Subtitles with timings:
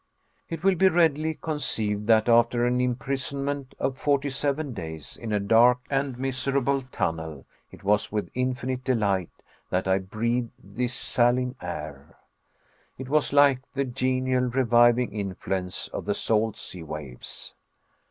[0.49, 5.39] It will be readily conceived that after an imprisonment of forty seven days, in a
[5.39, 9.29] dark and miserable tunnel it was with infinite delight
[9.69, 12.17] that I breathed this saline air.
[12.97, 17.53] It was like the genial, reviving influence of the salt sea waves.